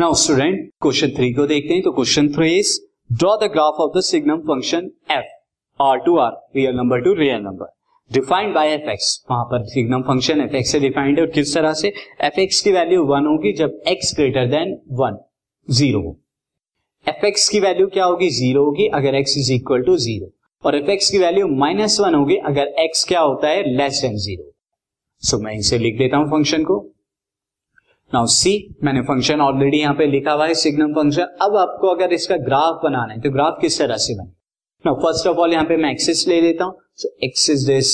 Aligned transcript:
Now 0.00 0.14
student 0.14 0.60
question 0.82 1.10
three 1.16 1.32
को 1.34 1.44
देखते 1.46 1.74
हैं। 1.74 1.82
तो 1.82 1.90
question 1.92 2.28
three 2.34 2.54
is 2.58 2.68
draw 3.12 3.34
the 3.36 3.48
graph 3.52 3.80
of 3.80 3.96
the 3.96 4.00
signum 4.02 4.38
function 4.42 4.84
F 5.12 5.82
R 5.82 5.98
to 6.04 6.16
R 6.18 6.30
real 6.56 6.74
number 6.76 7.00
to 7.04 7.12
real 7.14 7.40
number 7.40 7.72
defined 8.10 8.54
by 8.54 8.68
F 8.74 8.88
X 8.90 9.08
वहाँ 9.30 9.44
पर 9.50 9.64
signum 9.68 10.02
function 10.02 10.40
F 10.40 10.54
X 10.56 10.72
से 10.72 10.80
defined 10.80 11.18
है 11.18 11.24
और 11.24 11.30
किस 11.30 11.54
तरह 11.54 11.72
से? 11.72 11.92
एफ़ 12.20 12.40
एक्स 12.40 12.60
की 12.60 12.72
वैल्यू 12.72 13.04
वन 13.06 13.26
होगी 13.26 13.52
जब 13.58 13.78
X 13.88 14.14
greater 14.16 14.46
than 14.50 14.72
one 15.00 15.18
zero 15.68 16.00
हो। 16.00 16.16
एफ़ 17.06 17.26
एक्स 17.26 17.48
की 17.48 17.60
वैल्यू 17.60 17.86
क्या 17.88 18.04
होगी? 18.04 18.30
ज़ीरो 18.30 18.64
होगी, 18.64 18.86
अगर 18.88 19.14
X 19.14 19.36
is 19.38 19.52
equal 19.52 19.82
to 19.82 19.96
zero 19.96 20.30
और 20.64 20.76
एफ़ 20.76 20.90
एक्स 20.90 21.10
की 21.10 21.18
वैल्यू 21.18 21.48
माइनस 21.56 21.98
वन 22.00 22.14
होगी, 22.14 22.36
अगर 22.36 22.72
एक्स 22.84 23.04
क्या 23.08 23.20
होता 23.20 23.48
है? 23.48 23.76
लेस 23.76 24.00
देन 24.02 24.16
ज़ीरो 24.18 24.50
सो 25.22 25.38
मैं 25.38 25.54
इसे 25.56 25.78
लिख 25.78 25.98
देता 25.98 26.16
हूँ 26.16 26.30
फ़ंक्शन 26.30 26.64
को। 26.64 26.80
नाउ 28.10 28.26
सी 28.26 28.52
मैंने 28.84 29.00
फ़ंक्शन 29.08 29.40
ऑलरेडी 29.40 29.78
यहाँ 29.80 29.94
पे 29.94 30.06
लिखा 30.06 30.32
हुआ 30.32 30.46
है 30.46 30.54
सिग्नम 30.60 30.94
फ़ंक्शन 30.94 31.36
अब 31.42 31.56
आपको 31.56 31.88
अगर 31.88 32.12
इसका 32.12 32.36
ग्राफ 32.46 32.80
बनाना 32.84 33.12
है 33.12 33.20
तो 33.20 33.30
ग्राफ 33.32 33.58
किस 33.60 33.78
तरह 33.78 33.96
से 33.96 34.14
बने? 34.14 34.30
नाउ 34.84 34.94
फ़र्स्ट 35.02 35.26
ऑफ़ 35.26 35.36
ऑल 35.38 35.52
यहाँ 35.52 35.64
पे 35.64 35.76
मैं 35.76 35.90
एक्सिस 35.90 36.26
ले 36.28 36.40
लेता 36.40 36.64
हूँ। 36.64 36.74
सो 36.96 37.08
एक्सिस 37.24 37.62
दिस 37.66 37.92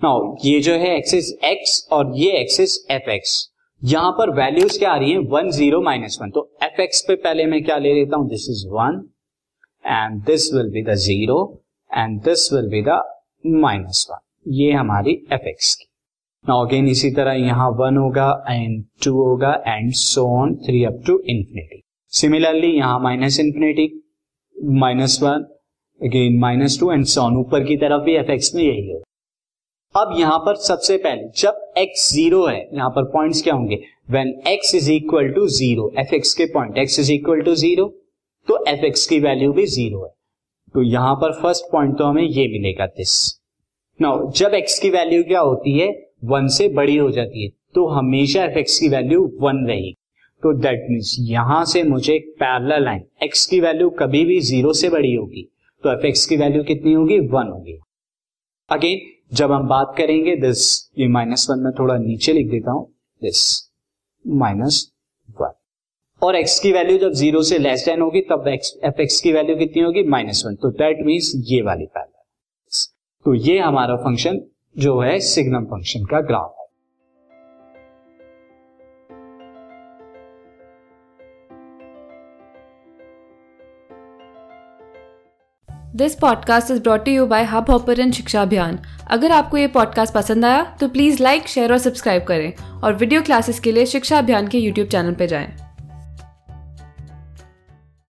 नाउ 0.00 0.34
ये 0.44 0.60
जो 0.60 0.72
है 0.74 0.96
एक्सिस 0.96 1.32
एक्स 1.44 1.86
और 1.92 2.12
ये 2.16 2.30
एक्सिस 2.40 2.76
एफ़ 2.90 3.10
एक्स 3.10 3.36
यहाँ 3.82 4.10
पर 4.18 4.30
वैल्यूज़ 4.36 4.78
क्या 4.78 4.90
आ 4.92 4.96
रही 4.96 5.12
है? 5.12 5.18
One 5.18 5.50
zero 5.50 5.80
minus 5.82 6.18
one. 6.22 6.30
तो 6.30 6.48
एफ़ 6.62 6.80
एक्स 6.80 7.04
पे 7.08 7.14
पहले 7.18 7.46
मैं 7.46 7.62
क्या 7.64 7.78
ले 7.78 7.94
लेता 7.94 8.16
हूँ? 8.16 8.28
This 8.28 8.48
is 8.50 8.66
one 8.72 9.02
and 9.84 10.22
this 10.26 10.52
will 10.54 10.70
be 10.72 10.82
the 10.84 10.94
zero 11.06 11.40
and 11.90 12.20
this 12.24 12.52
will 12.52 12.68
be 12.70 12.82
the 12.88 13.00
minus 13.62 14.06
one. 14.10 14.18
ये 14.46 14.72
हमारी 14.72 15.12
एफ़ 15.32 15.48
एक्स 15.48 15.74
की 15.74 15.84
नाउ 16.44 16.66
अगेन 16.66 16.88
इसी 16.88 17.10
तरह 17.10 17.32
यहाँ 17.32 17.68
वन 17.78 17.96
होगा 17.96 18.28
एंड 18.50 18.84
टू 19.04 19.12
होगा 19.14 19.52
and 19.66 19.92
so 19.94 20.26
on 20.38 20.54
three 20.64 20.84
up 20.84 21.02
to 21.06 21.18
infinity 21.20 21.80
similarly 22.12 22.70
यहाँ 22.76 22.98
minus 23.00 23.38
infinity 23.40 23.86
minus 24.80 25.18
one 25.22 25.44
again 26.00 26.38
minus 26.40 26.78
two 26.80 26.90
and 26.92 27.04
so on 27.06 27.36
ऊपर 27.36 27.64
की 27.64 27.76
तरफ़ 27.76 28.02
भी 28.04 28.14
एफ़ 28.16 28.30
एक्स 28.30 28.54
में 28.54 28.62
यही 28.62 28.90
होगा। 28.90 29.02
अब 29.94 30.14
यहाँ 30.18 30.38
पर 30.38 30.56
सबसे 30.56 30.96
पहले, 30.96 31.28
जब 31.36 31.72
x 31.78 32.08
ज़ीरो 32.12 32.44
है, 32.46 32.68
यहाँ 32.74 32.88
पर 32.90 33.04
पॉइंट्स 33.12 33.42
क्या 33.42 33.54
होंगे? 33.54 33.78
When 34.10 34.32
x 34.48 34.74
is 34.74 34.90
equal 34.92 35.28
to 35.32 35.46
zero 35.48 35.92
F 35.98 36.14
X 36.14 36.34
के 36.34 36.46
point 36.54 36.78
x 36.78 36.98
is 37.00 37.12
equal 37.12 37.40
to 37.40 37.54
zero 37.54 37.86
तो 38.48 38.64
एफ़ 38.68 38.84
एक्स 38.86 39.06
की 39.06 39.18
वैल्यू 39.20 39.52
भी 39.52 39.66
ज़ीरो 39.66 40.04
है। 40.04 40.10
तो 40.74 40.82
यहाँ 40.82 41.14
पर 41.14 41.40
फ़र्स्ट 41.42 41.70
पॉइंट 41.72 41.96
तो 41.98 42.04
हमें 42.04 42.22
ये 42.22 42.46
मिलेगा 42.48 42.86
दिस 42.88 43.14
नाउ 44.02 44.30
जब 44.36 44.54
एक्स 44.54 44.78
की 44.78 44.90
वैल्यू 44.90 45.22
क्या 45.24 45.40
होती 45.40 45.78
है? 45.78 45.88
वन 46.24 46.46
से 46.48 46.68
बड़ी 46.70 46.96
हो 46.96 47.10
जाती 47.10 47.44
है 47.44 47.50
तो 47.74 47.86
हमेशा 47.88 48.44
एफ़ 48.44 48.58
एक्स 48.58 48.78
की 48.78 48.88
वैल्यू 48.88 49.20
वन 49.40 49.64
रहेगी। 49.68 49.92
तो 50.42 50.52
दैट 50.54 50.86
मीन्स 50.90 51.16
यहाँ 51.20 51.64
से 51.64 51.82
मुझे 51.82 52.14
एक 52.14 52.34
पैरल 52.40 52.84
लाइन 52.84 53.02
x 53.24 53.44
की 53.46 53.60
वैल्यू 53.60 53.90
कभी 53.98 54.24
भी 54.24 54.40
ज़ीरो 54.40 54.72
से 54.72 54.88
बड़ी 54.88 55.14
होगी 55.14 55.42
तो 55.84 55.92
एफ़ 55.92 56.06
एक्स 56.06 56.24
की 56.26 56.36
वैल्यू 56.36 56.62
कितनी 56.64 56.92
होगी? 56.92 57.18
वन 57.18 57.48
होगी। 57.48 57.78
अगेन 58.70 59.00
जब 59.36 59.52
हम 59.52 59.66
बात 59.68 59.94
करेंगे 59.98 60.36
दिस 60.36 60.64
ये 60.98 61.08
माइनस 61.08 61.46
वन 61.50 61.58
में 61.58 61.72
थोड़ा 61.72 61.96
नीचे 61.98 62.32
लिख 62.32 62.50
देता 62.50 62.72
हूँ 62.72 62.86
दिस 63.22 63.40
माइनस 64.24 64.86
वन 65.40 65.52
और 66.22 66.40
x 66.40 66.58
की 66.58 66.72
वैल्यू 66.72 66.98
जब 66.98 67.12
ज़ीरो 67.12 67.42
से 67.42 67.58
लेस 67.58 67.84
देन 67.86 68.00
होगी, 68.00 68.20
तब 68.22 68.48
एफ़ 68.48 69.00
एक्स 69.00 69.20
की 69.20 69.32
वैल्यू 69.32 69.56
कितनी 69.56 69.82
होगी? 69.82 70.02
माइनस 70.08 70.42
वन 70.46 70.54
तो 70.54 70.70
दैट 70.72 71.06
मीन्स 71.06 71.32
ये 71.46 71.62
वाली 71.62 71.86
पैरल 71.86 72.01
तो 73.24 73.34
ये 73.34 73.58
हमारा 73.58 73.96
फ़ंक्शन 73.96 74.40
जो 74.78 75.00
है 75.00 75.20
सिग्नम 75.20 75.64
फ़ंक्शन 75.64 76.04
का 76.04 76.20
ग्राफ 76.20 76.54
है 76.58 76.66
this 85.96 86.14
podcast 86.14 86.70
is 86.70 86.82
brought 86.82 87.08
you 87.08 87.26
by 87.26 87.44
Hub 87.44 87.70
Hopper 87.70 88.10
Shiksha 88.10 88.42
Abhiyan 88.42 88.78
अगर 89.10 89.32
आपको 89.32 89.56
ये 89.56 89.66
पॉडकास्ट 89.66 90.14
पसंद 90.14 90.44
आया 90.44 90.76
तो 90.80 90.88
प्लीज़ 90.88 91.22
लाइक 91.22 91.48
शेयर 91.48 91.72
और 91.72 91.78
सब्सक्राइब 91.78 92.24
करें 92.24 92.52
और 92.84 92.94
वीडियो 92.94 93.22
क्लासेस 93.22 93.60
के 93.60 93.72
लिए 93.72 93.86
शिक्षा 93.86 94.18
अभियान 94.18 94.48
के 94.48 94.58
यूट्यूब 94.58 94.88
चैनल 94.88 95.12
पर 95.12 95.26
जाएँ। 95.26 95.56